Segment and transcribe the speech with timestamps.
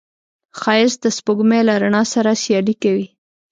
[0.59, 3.07] ښایست د سپوږمۍ له رڼا سره سیالي کوي